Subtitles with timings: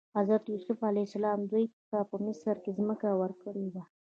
[0.17, 3.83] حضرت یوسف علیه السلام دوی ته په مصر کې ځمکه ورکړې وه.